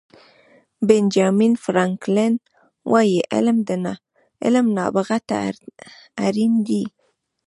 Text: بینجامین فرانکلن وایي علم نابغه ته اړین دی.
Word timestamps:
بینجامین 0.87 1.53
فرانکلن 1.63 2.33
وایي 2.91 3.19
علم 4.47 4.67
نابغه 4.77 5.17
ته 5.29 5.37
اړین 6.27 6.53
دی. 6.67 6.83